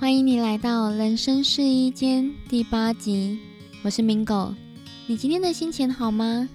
[0.00, 3.38] 欢迎你来到人生试衣间第八集，
[3.82, 4.54] 我是 Mingo。
[5.06, 6.48] 你今天的心情好吗？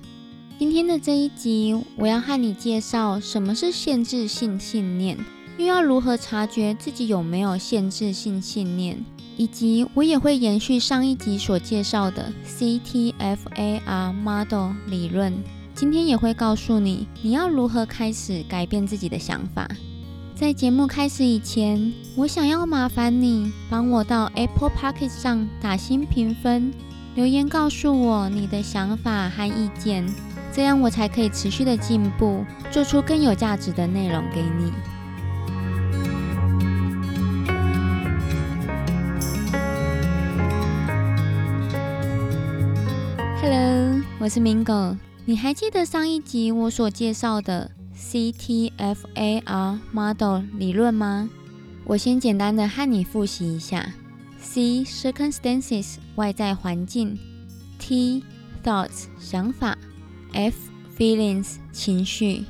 [0.57, 5.15] 今天的这一集，我要和你介绍什么是限制性信念，
[5.59, 9.05] 又要如何察觉自己有没有限制性信念，
[9.37, 15.31] 以及我也会延续上一集所介绍的 CTFAR Model 理论，
[15.75, 19.69] 今天也会告诉你你要如何开始改变自己的想法。
[20.35, 26.73] 在节目开始以前，我想要麻烦你帮我到 Apple p o c k e t 上打新评分，
[27.15, 30.05] 留言告诉我你的想法和意见。
[30.51, 34.73] 这样我才可以持续的进步，做出更有价值的内容给你。
[43.41, 44.97] Hello，我是 Mingo。
[45.23, 51.29] 你还记得上一集我所介绍的 CTFAR Model 理论吗？
[51.85, 53.93] 我先简单的和你复习一下
[54.37, 57.17] ：C circumstances 外在环境
[57.79, 58.23] ，T
[58.63, 59.77] thoughts 想法。
[60.33, 60.55] F
[60.97, 62.43] feelings 情绪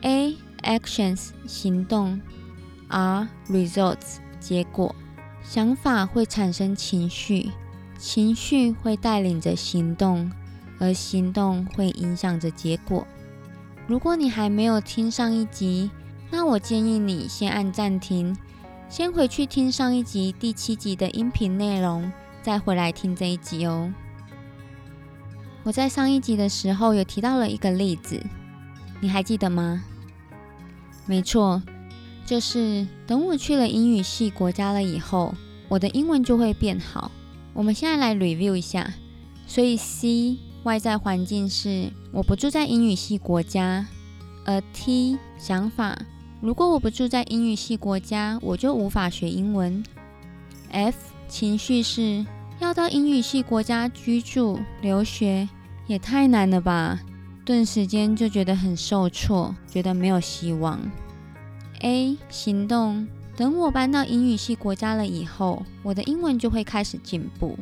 [0.00, 2.18] ，A actions 行动
[2.88, 4.94] ，R results 结果。
[5.42, 7.50] 想法会产生情绪，
[7.98, 10.32] 情绪会带领着行动，
[10.78, 13.06] 而行动会影响着结果。
[13.90, 15.90] 如果你还没有听上一集，
[16.30, 18.36] 那我建议你先按暂停，
[18.88, 22.08] 先回去听上一集第七集的音频内容，
[22.40, 23.92] 再回来听这一集哦。
[25.64, 28.24] 我在上一集的时候有提到了一个例子，
[29.00, 29.82] 你还记得吗？
[31.04, 31.60] 没错，
[32.24, 35.34] 就是等我去了英语系国家了以后，
[35.68, 37.10] 我的英文就会变好。
[37.52, 38.94] 我们现在来 review 一下。
[39.48, 43.86] 所以 C 外在环境是我不住在英语系国家，
[44.44, 45.98] 而 T 想法
[46.40, 49.82] 如果我不住在英语系国家，我就无法学英文。
[50.70, 50.96] F
[51.28, 52.26] 情绪是。
[52.60, 55.48] 要到英语系国家居住留学
[55.86, 57.00] 也太难了吧！
[57.42, 60.78] 顿时间就觉得很受挫，觉得没有希望。
[61.80, 67.58] A 行动，等我搬到英语系国家了以后，我的英文就会开始进步。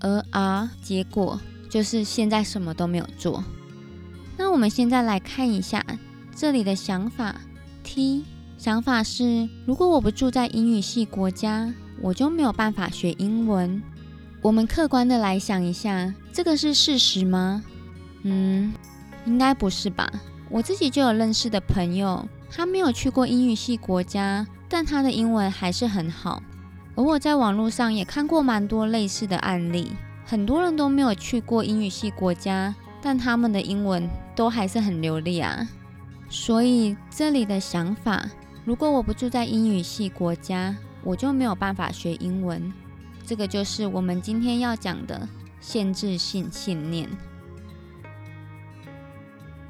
[0.00, 3.44] 而 R 结果就是现在什么都没有做。
[4.36, 5.84] 那我们现在来看一下
[6.34, 7.36] 这里的想法。
[7.82, 8.24] T
[8.58, 13.82] 想法是，如果我不住在英语系国家，我就没有办法学英文。
[14.42, 17.62] 我们客观的来想一下，这个是事实吗？
[18.22, 18.72] 嗯，
[19.24, 20.10] 应该不是吧。
[20.48, 26.42] 我自己就有认识的朋友，他没有去过英语系国家，但他的英文还是很好。
[26.94, 29.92] 而我在网络上也看过蛮多类似的案例，
[30.28, 35.66] 很多人都没有去过英语系国家，但他们的英文都还是很流利啊。
[36.28, 38.28] 所以这里的想法，
[38.64, 42.72] 如果我不住在英语系国家，我就没有办法学英文。
[43.24, 45.28] 这个就是我们今天要讲的
[45.60, 47.08] 限制性信念。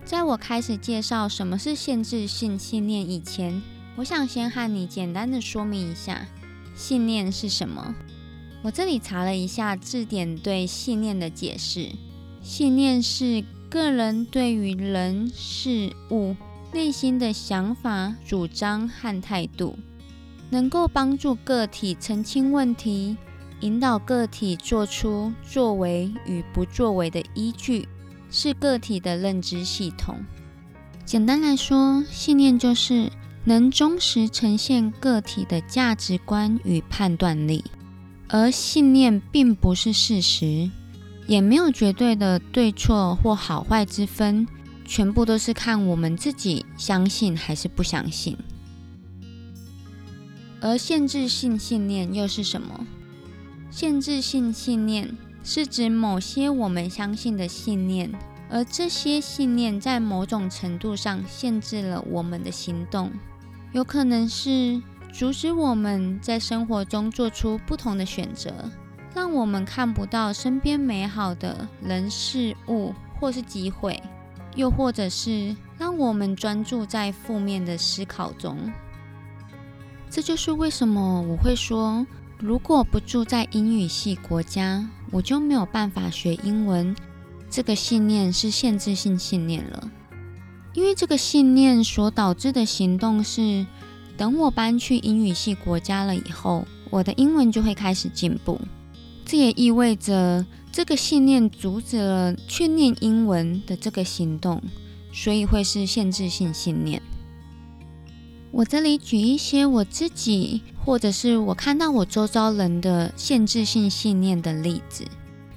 [0.07, 3.61] 在我开始介绍什么是限制性信念以前，
[3.97, 6.27] 我想先和你简单的说明一下
[6.75, 7.95] 信念是什么。
[8.63, 11.91] 我这里查了一下字典对信念的解释：
[12.43, 16.35] 信念是个人对于人事物
[16.73, 19.77] 内心的想法、主张和态度，
[20.51, 23.17] 能够帮助个体澄清问题。
[23.61, 27.89] 引导个体做出作为与不作为的依据，
[28.31, 30.17] 是个体的认知系统。
[31.07, 33.11] 简单来说，信念就是
[33.45, 37.65] 能忠实呈现个体的价值观与判断力。
[38.29, 40.71] 而信念并不是事实，
[41.27, 44.47] 也没有绝对的对错或好坏之分，
[44.85, 48.37] 全部都是看我们自己相信还是不相信。
[50.61, 52.87] 而限制性信念又是什么？
[53.71, 58.11] 限制性信念是指某些我们相信的信念，
[58.49, 63.13] 而这些信念在某种程度上限制了我们的行动，
[63.73, 64.81] 有可能是
[65.19, 68.53] 阻止我们在生活中做出不同的选择，
[69.15, 74.03] 让我们看不到身边美好的人事物或是机会，
[74.57, 78.71] 又或者是让我们专注在负面的思考中。
[80.11, 82.07] 这就是为什么我会说。
[82.39, 86.95] 如果不住在英语系国家，我就没有办法学英文。
[87.49, 89.91] 这个信念是限制性信念了，
[90.75, 93.65] 因为这个信念所导致的行动是：
[94.17, 98.61] 等我搬去英语系国家了以后，我的英文就会开始进步。
[99.25, 104.63] 这也意味着这个信念阻止了去念英文的这个行动，
[105.13, 107.03] 所以会是限制性信念。
[108.53, 115.05] 我这里举一些我自己，或者是我看到我周遭人的限制性信念的例子。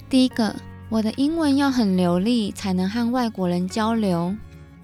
[0.10, 0.54] 第一个，
[0.90, 4.36] 我的英文要很流利才能和外国人交流，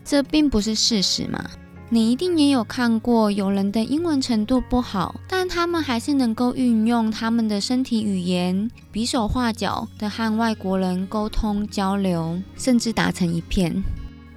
[0.05, 1.49] 这并不是事实嘛？
[1.89, 13.83] 你一定也有看过，有人的英文程度不好，但他们还是能够运用他们的身体语言、比手画脚的和外国人沟通交流，甚至打成一片。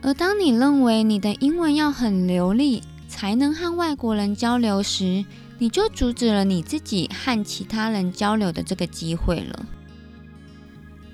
[0.03, 5.25] 而当你认为你的英文要很流利才能和外国人交流时，
[5.59, 9.67] 你就阻止了你自己和其他人交流的这个机会了。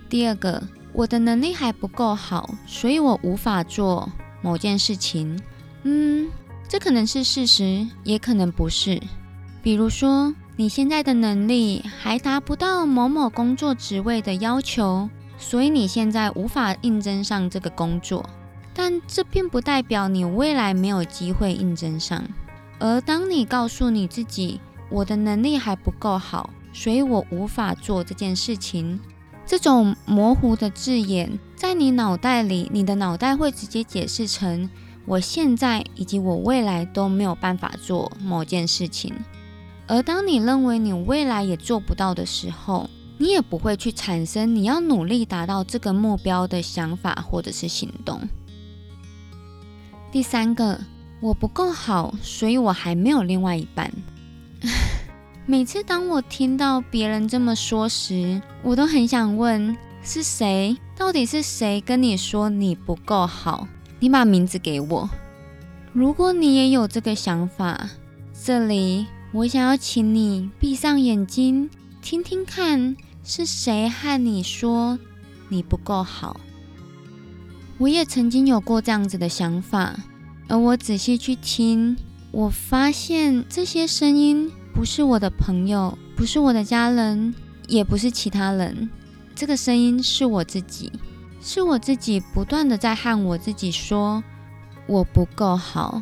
[0.08, 4.10] 第二个，我的能力还不够好，所以我无法做
[4.42, 5.38] 某件事情。
[5.84, 6.28] 嗯，
[6.68, 9.00] 这可能是事实，也可能不是。
[9.62, 15.08] 比如说，你现在的能力还达不到某某工作职位的要求，
[15.38, 18.28] 所以你现在无法应征上这个工作。
[18.74, 22.24] 但这并不代表你未来没有机会应征上。
[22.80, 24.60] 而当你告诉你自己
[24.90, 28.98] “我的能力还不够好，所以我无法做这件事情”，
[29.46, 34.68] 这种模糊的字眼在你脑袋里，你的脑袋会直接解释成。
[35.06, 39.14] 我现在以及我未来都没有办法做某件事情，
[39.86, 48.20] 而当你认为你未来也做不到的时候，你也不会去产生你要努力达到这个目标的想法或者是行动。
[50.10, 50.80] 第三个，
[51.20, 53.92] 我不够好，所以我还没有另外一半。
[55.46, 60.76] 每次当我听到别人这么说时，我都很想问：是谁？
[60.96, 63.68] 到底是谁跟你说你不够好？
[64.04, 65.08] 你把名字给我。
[65.94, 67.88] 如果你也有这个想法，
[68.44, 71.70] 这里我想要请你闭上眼睛，
[72.02, 74.98] 听听看是谁和你说
[75.48, 76.38] 你不够好。
[77.78, 79.96] 我也曾经有过这样子的想法，
[80.48, 81.96] 而我仔细去听，
[82.30, 87.34] 我发现这些声音不是我的朋友，不是我的家人，
[87.68, 88.90] 也不是其他人，
[89.34, 90.92] 这个声音是我自己。
[91.46, 94.24] 是我自己不断的在和我自己说
[94.86, 96.00] 我不够好，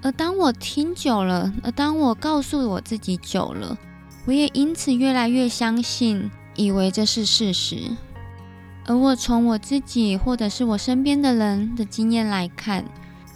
[0.00, 3.76] 而当我听久了，而当我告诉我自己久了，
[4.24, 7.90] 我也因此越来越相信，以为这是事实。
[8.86, 12.84] 而我从我自己或者是我身边的人的经验来看，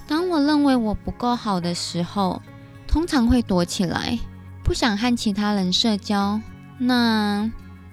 [0.07, 2.41] 当我认为我不够好的时候，
[2.87, 4.21] 通常会躲起来，
[4.63, 6.41] 不想和其他人社交。
[6.79, 7.51] 那。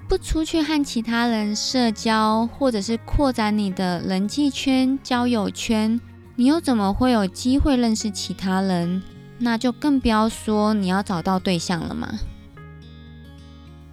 [0.08, 6.00] 不出去和其他人社交，或者是扩展你的人际圈、交友圈，
[6.36, 9.02] 你又怎么会有机会认识其他人？
[9.40, 12.14] 那就更不要说你要找到对象了嘛。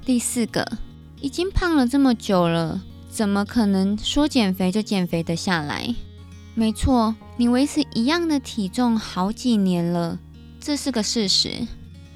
[0.04, 0.66] 第四个，
[1.20, 5.94] 已经胖了这么久了，怎么可能说减肥就减肥得下来？
[6.54, 10.18] 没错，你维持一样的体重好几年了，
[10.60, 11.66] 这是个事实。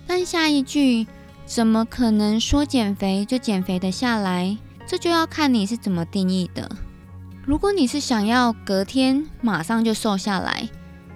[0.06, 1.06] 但下一句。
[1.46, 4.56] 怎么可能说减肥就减肥的下来？
[4.86, 6.70] 这就要看你是怎么定义的。
[7.46, 10.68] 如果你是想要隔天马上就瘦下来，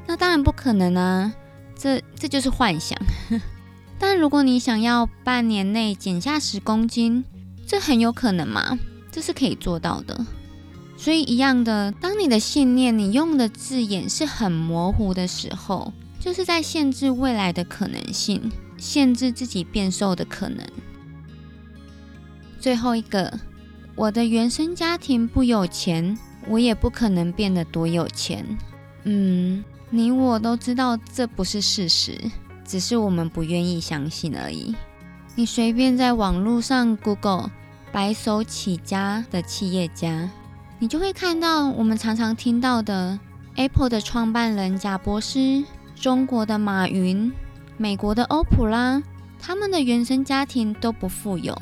[0.06, 1.32] 那当然不可能啊，
[1.76, 2.98] 这这就是幻想。
[3.98, 7.24] 但如果你想要半年内减下十公斤，
[7.66, 8.78] 这很有可能嘛，
[9.10, 10.26] 这是可以做到的。
[10.96, 18.50] 所以一样的，当你的信念、你用的字眼是很模糊的时候，就是在限制未来的可能性。
[18.78, 20.66] 限制自己变瘦的可能。
[22.58, 23.38] 最后一个，
[23.94, 26.16] 我的原生家庭不有钱，
[26.48, 28.44] 我也不可能变得多有钱。
[29.04, 32.18] 嗯，你我都知道这不是事实，
[32.64, 34.74] 只是我们不愿意相信而已。
[35.34, 37.50] 你随便在网络上 Google
[37.92, 40.28] 白手起家的企业家，
[40.78, 43.18] 你就会看到我们常常听到的
[43.54, 45.62] Apple 的创办人贾博士，
[45.94, 47.32] 中国的马云。
[47.80, 49.00] 美国的欧普拉，
[49.40, 51.56] 他们的原生家庭都不富有，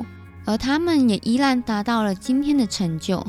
[0.46, 3.24] 而他们也依然达到了今天的成就。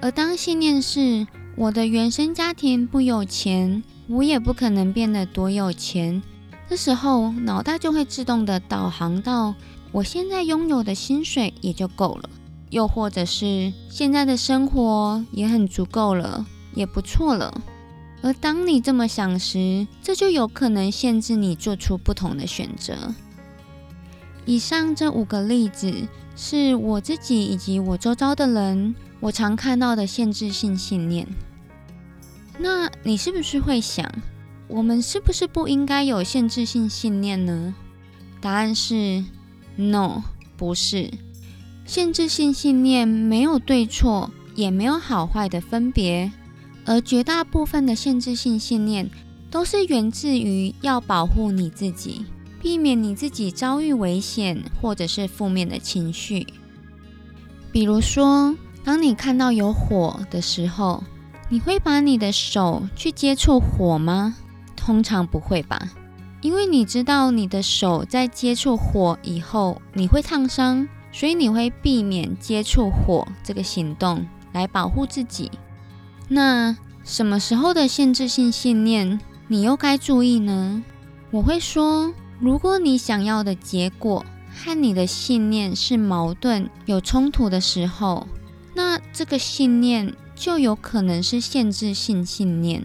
[0.00, 6.22] 而当信念是我的原生家庭不有钱，我也不可能变得多有钱，
[6.70, 9.54] 这时候脑袋就会自动的导航到
[9.92, 12.30] 我现在拥有的薪水也就够了，
[12.70, 17.52] 又或者是现在的生活也很足够了，也不错了。
[18.22, 23.14] 而当你这么想时，这就有可能限制你做出不同的选择。
[24.46, 31.26] 以上这五个例子是我自己以及我周遭的人我常看到的限制性信念。
[32.58, 34.08] 那你是不是会想，
[34.68, 37.74] 我们是不是不应该有限制性信念呢？
[38.40, 39.24] 答案是
[39.76, 40.22] No，
[40.56, 41.10] 不是。
[41.84, 46.30] 限制性信念没有对错，也没有好坏的分别。
[46.84, 49.08] 而绝大部分的限制性信念
[49.50, 52.24] 都是源自于要保护你自己，
[52.60, 56.46] 避免你自己遭遇危险或者是负面的情绪。
[57.70, 61.02] 比如说，当你看到有火的时候，
[61.48, 64.36] 你会把你的手去接触火吗？
[64.74, 65.92] 通常不会吧，
[66.40, 75.50] 因为你知道你的手在接触火以后你会烫伤，所以你会避免接触火这个行动来保护自己。
[76.28, 80.82] 那什么时候的限制性信念你又该注意呢？
[81.30, 84.24] 我会说，如果你想要的结果
[84.54, 88.26] 和你的信念是矛盾、有冲突的时候，
[88.74, 92.82] 那这个信念就有可能是限制性信念，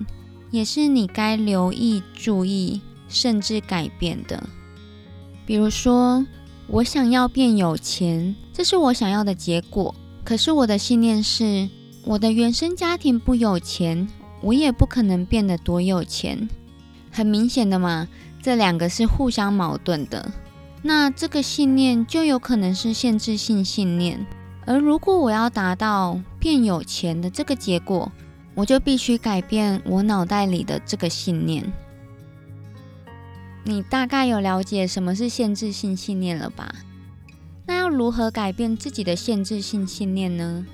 [0.51, 4.41] 也是你该留意、注意，甚至改变的。
[5.45, 6.25] 比如说，
[6.67, 11.69] 我想要变有钱，这是我想要的结果，可是我的信念是。
[12.07, 14.07] 我的原生家庭不有钱，
[14.39, 16.47] 我也不可能变得多有钱。
[17.11, 18.07] 很明显的嘛，
[18.41, 20.31] 这两个是互相矛盾的。
[20.83, 24.25] 那这个信念就有可能是限制性信念。
[24.65, 28.09] 而如果我要达到变有钱的这个结果，
[28.55, 31.73] 我就必须改变我脑袋里的这个信念。
[33.65, 36.73] 你大概有了解什么是限制性信念了吧？
[37.65, 40.65] 那要如何改变自己的限制性信念呢？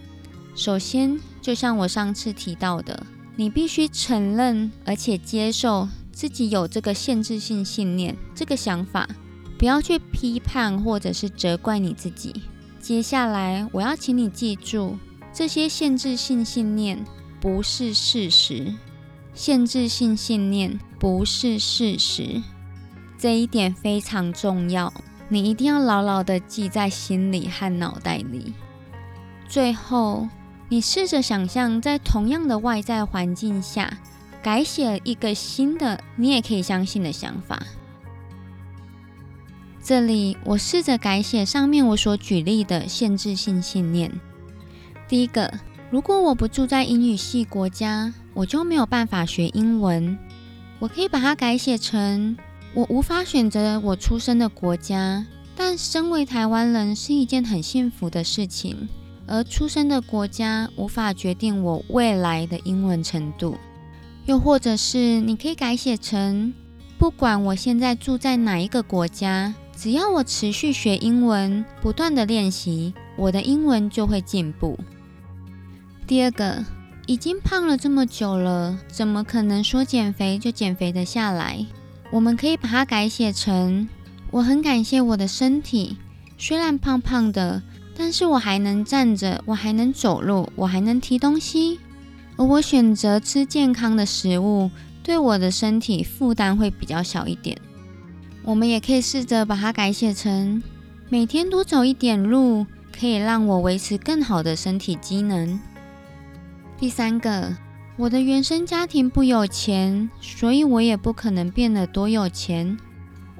[0.55, 3.05] 首先，就像我上次提到的，
[3.35, 9.09] 你必须承认而且接受自己有这个限制性信念这个想法，
[9.57, 12.43] 不要去批判或者是责怪你自己。
[12.79, 14.95] 接下来，我要请你记住，
[15.33, 17.03] 这些限制性信念
[17.41, 18.71] 不是事实，
[19.33, 22.43] 限制性信念不是事实，
[23.17, 24.93] 这一点非常重要，
[25.29, 28.53] 你一定要牢牢的记在心里和脑袋里。
[29.49, 30.27] 最后。
[30.69, 33.99] 你试着想象，在同样的外在环境下，
[34.41, 37.61] 改写一个新的你也可以相信的想法。
[39.83, 44.11] 这里我试着改写上面我所举例的限制性信念。
[45.07, 45.59] 第一个，
[45.91, 50.17] 如果我不住在英语系国家，我就没有办法学英文。
[50.79, 52.35] 我可以把它改写成：
[52.73, 58.87] 我无法选择我出生的国家，但身为台湾人是一件很幸福的事情。
[59.33, 63.57] 而出生的国家无法决定我未来的英文程度，
[64.27, 66.53] 又或者是你可以改写成：
[66.99, 74.77] 不管我现在住在哪一个国家，只要我持续学英文，不断的练习，我的英文就会进步。
[76.05, 76.63] 第二个，
[77.07, 81.65] 已经胖了这么久了，怎么可能说减肥就减肥得下来？
[82.11, 83.89] 我们可以把它改写成：
[84.29, 85.97] 我很感谢我的身体，
[86.37, 87.63] 虽然胖胖的。
[87.95, 91.79] 但是我还能站着，我还能走路，我还能提东西，
[92.37, 94.71] 而我选择吃健康的食物，
[95.03, 97.57] 对我的身体负担会比较小一点。
[98.43, 100.61] 我们也可以试着把它改写成：
[101.09, 105.59] 每天多走一点路，可以让我维持更好的身体机能。
[106.77, 107.55] 第三个，
[107.95, 112.77] 我的原生家庭不有钱，所以我也不可能变得多有钱。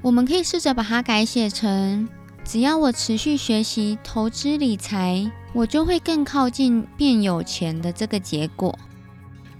[0.02, 2.08] 我们可以试着把它改写成。
[2.46, 8.78] 只要我持续学习投资理财，我就会更靠近变有钱的这个结果。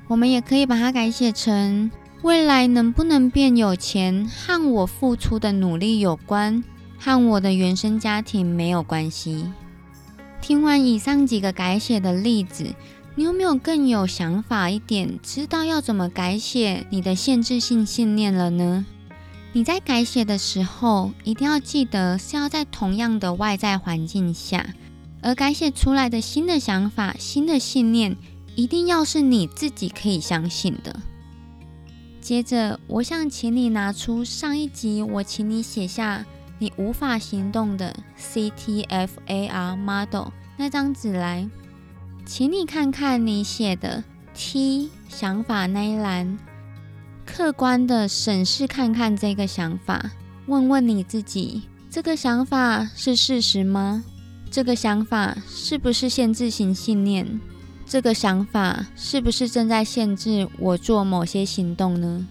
[0.08, 1.90] 我们也可以把它改写成：
[2.22, 6.64] 未来能不能变有钱，和我付出的努力有关，
[7.00, 9.52] 和我的原生家庭没有关系。
[10.42, 12.76] 听完以上几个改写的例子，
[13.16, 18.86] 你有没有更有想法一点，知道要怎么改写你的限制性信念了呢？
[19.56, 24.66] 你在改写的时候，一定要记得是要在同样的外在环境下，
[25.22, 28.18] 而改写出来的新的想法、新的信念，
[28.56, 31.00] 一定要是你自己可以相信的。
[32.20, 36.26] 接着，我想请你拿出上一集我请你写下
[36.58, 41.48] 你无法行动的 CTFAR model 那张纸来，
[42.26, 46.40] 请你看看你写的 T 想法那一栏。
[47.26, 50.12] 客观的审视看看这个想法，
[50.48, 54.04] 问问你自己：这个想法是事实吗？
[54.52, 57.40] 这个想法是不是限制性信念？
[57.86, 62.28] 这个想法是不是正在限制我做某些行动呢？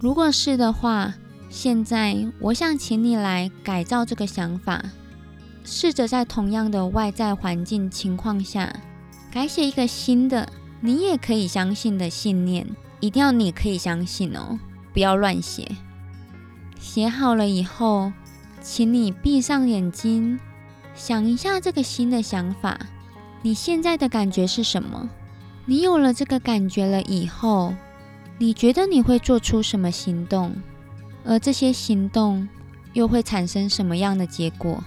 [0.00, 1.14] 如果是的话，
[1.48, 4.84] 现在我想请你来改造这个想法，
[5.64, 8.74] 试着在同样的外在环境情况下，
[9.30, 10.48] 改写一个新的
[10.80, 12.66] 你也可以相信的信念。
[13.00, 14.58] 一定要你可以相信哦，
[14.92, 15.68] 不要乱写。
[16.78, 18.12] 写好了以后，
[18.60, 20.38] 请你闭上眼睛，
[20.94, 22.78] 想一下这个新的想法，
[23.42, 25.08] 你现在的感觉是什么？
[25.64, 27.74] 你有了这个感觉了以后，
[28.38, 30.54] 你觉得你会做出什么行动？
[31.24, 32.48] 而这些行动
[32.92, 34.82] 又会产生什么样的结果？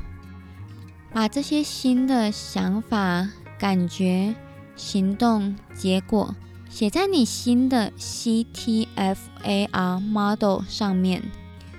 [1.11, 4.35] 把这些新的想法、感觉、
[4.75, 6.35] 行动、结果
[6.69, 11.23] 写在你新的 CTFAR model 上面，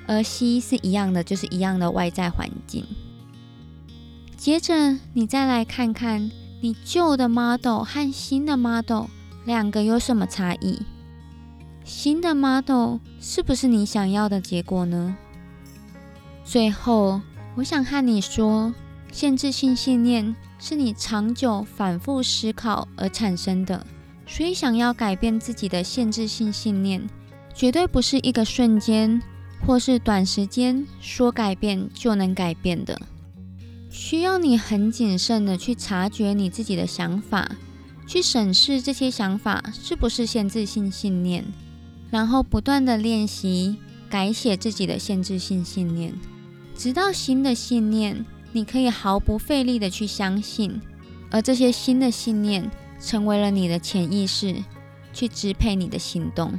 [0.06, 2.85] 而 C 是一样的，就是一样的外在环境。
[4.37, 6.30] 接着，你再来看看
[6.61, 9.04] 你旧的 model 和新的 model
[9.47, 10.82] 两个有什么差异？
[11.85, 15.16] 新的 model 是不是你想要的结果呢？
[16.44, 17.20] 最后，
[17.56, 18.75] 我想和你说。
[19.12, 23.85] 限制性信念是你长久反复思考而产生的，
[24.30, 27.02] 所以想要改变自己的限制性信念，
[27.52, 29.20] 绝对不是一个瞬间
[29.66, 32.99] 或是短时间说改变就能改变的。
[33.90, 37.56] 需要你很谨慎的去察觉你自己的想法，
[38.06, 41.44] 去审视这些想法是不是限制性信念，
[42.08, 43.76] 然后不断的练习
[44.08, 46.14] 改写自己的限制性信念，
[46.76, 48.25] 直到新的信念。
[48.52, 50.80] 你可以毫不费力的去相信，
[51.30, 52.68] 而这些新的信念
[53.00, 54.62] 成为了你的潜意识，
[55.12, 56.52] 去支配你的行动。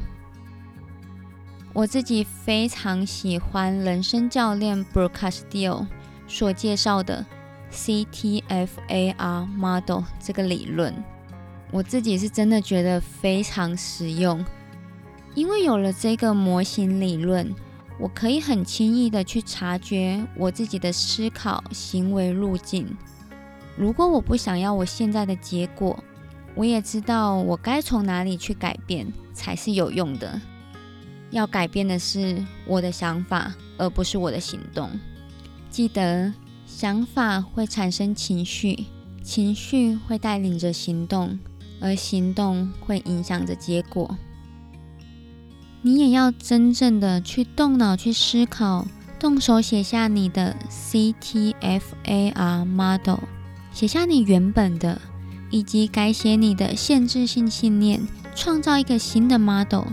[1.74, 5.88] 我自己非常喜欢人生教练 Brooke Castillo
[6.28, 7.26] 所介绍的
[7.72, 10.94] CTFAR Model 这个理论，
[11.72, 14.44] 我自己是真的觉得非常实用，
[15.36, 17.56] 因为有了这个模型理论。
[18.00, 22.98] 我可以很轻易的去察觉我自己的思考行为路径。
[23.78, 26.04] 如果我不想要我现在的结果，
[26.56, 30.40] 我也知道我该从哪里去改变才是有用的。
[31.30, 34.90] 要改变的是我的想法，而不是我的行动。
[35.70, 36.34] 记得，
[36.66, 38.86] 想法会产生情绪，
[39.24, 41.40] 情绪会带领着行动，
[41.80, 44.18] 而行动会影响着结果。
[45.82, 48.86] 你也要真正的去动脑去思考，
[49.18, 53.20] 动手写下你的 CTFAR model，
[53.72, 55.02] 写下你原本的，
[55.52, 58.02] 以及改写你的限制性信念，
[58.34, 59.86] 创造一个新的 model。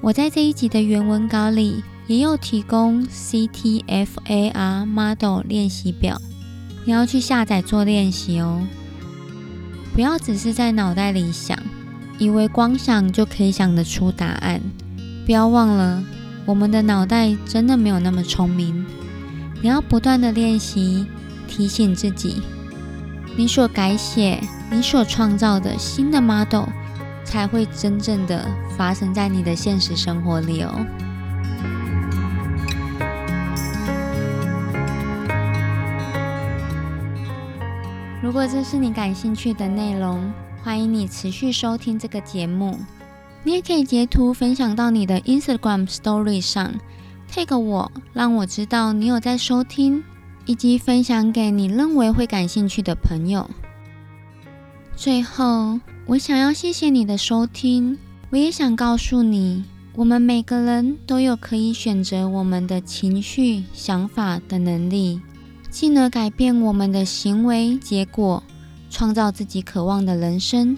[0.00, 6.20] 我在这一集的原文稿里也有提供 CTFAR model 练习表，
[6.84, 8.66] 你要去下载做练习哦。
[9.94, 11.58] 不要只是在脑袋里想，
[12.18, 14.60] 以为光想就可以想得出答案。
[15.26, 16.02] 不要忘了，
[16.46, 18.84] 我们的脑袋真的没有那么聪明。
[19.60, 21.06] 你要不断的练习，
[21.46, 22.42] 提醒自己，
[23.34, 24.38] 你所改写、
[24.70, 26.66] 你所创造的新的 model，
[27.24, 30.86] 才会真正的发生在你的现实生活里哦。
[38.22, 42.78] 如果这是你感兴趣的内容，欢迎你持续收听这个节目。
[43.44, 46.74] 你也可以截图分享到你的 Instagram Story 上
[47.32, 50.04] ，take 我，让我知道你有在收听，
[50.46, 53.48] 以及分享给你认为会感兴趣的朋友。
[54.96, 57.98] 最后，我想要谢谢你的收听，
[58.30, 65.20] 我也想告诉你，我们每个人都有可以选择我们的情绪、想法的能力，
[65.70, 68.42] 进而改变我们的行为结果，
[68.90, 70.76] 创造自己渴望的人生。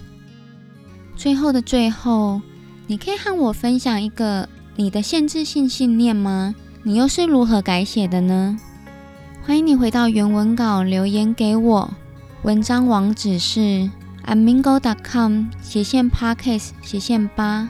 [1.17, 2.41] 最后的最后。
[2.87, 4.47] 你可以和我分享一个
[4.77, 6.55] 你的限制性信念吗？
[6.83, 8.59] 你又是如何改写的呢？
[9.47, 11.91] 欢迎你回到原文稿留言给我，
[12.45, 13.91] 文章网址是
[14.27, 17.69] amingo.com 斜线 parkes 斜线八。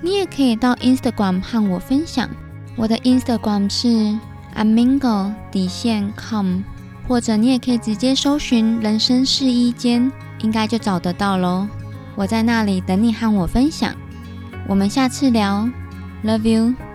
[0.00, 2.30] 你也可以到 Instagram 和我分享，
[2.76, 4.18] 我的 Instagram 是
[4.56, 6.60] amingo 底线 com，
[7.06, 11.68] 或者你也可以直接搜寻人生试衣间，应该就找得到喽。
[12.16, 13.94] 我在那里等你和我分享。
[14.66, 15.68] 我们下次聊
[16.24, 16.89] ，Love you。